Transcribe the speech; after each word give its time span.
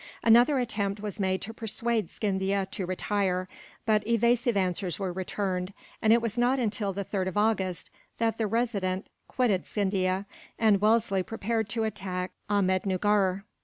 Another 0.23 0.57
attempt 0.57 0.99
was 0.99 1.19
made 1.19 1.43
to 1.43 1.53
persuade 1.53 2.09
Scindia 2.09 2.65
to 2.71 2.87
retire; 2.87 3.47
but 3.85 4.01
evasive 4.07 4.57
answers 4.57 4.97
were 4.97 5.13
returned, 5.13 5.73
and 6.01 6.11
it 6.11 6.23
was 6.23 6.39
not 6.39 6.57
until 6.57 6.91
the 6.91 7.05
3rd 7.05 7.27
of 7.27 7.37
August 7.37 7.91
that 8.17 8.39
the 8.39 8.47
Resident 8.47 9.05
quitted 9.27 9.67
Scindia, 9.67 10.25
and 10.57 10.81
Wellesley 10.81 11.21
prepared 11.21 11.69
to 11.69 11.83
attack 11.83 12.31
Ahmednuggur. 12.49 13.43